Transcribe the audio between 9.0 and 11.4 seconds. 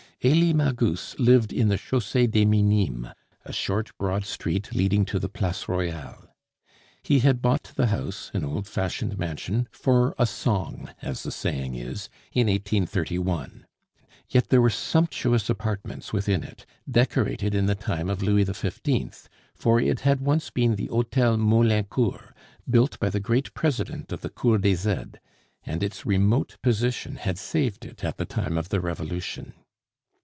mansion, for a song, as the